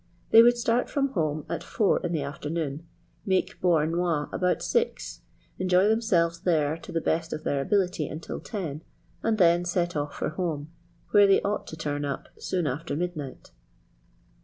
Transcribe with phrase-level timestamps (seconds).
[0.31, 2.87] They would start from home at four in the afternoon,
[3.23, 5.21] make Beauharnois about six,
[5.59, 8.81] enjoy themselves there to the best of their ability until ten,
[9.21, 10.71] and then set off for home,
[11.11, 13.51] where they ought to turn up soon after midnight.